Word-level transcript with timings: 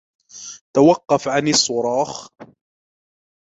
توقف 0.75 1.27
عن 1.27 1.47
الصراخ! 1.47 2.29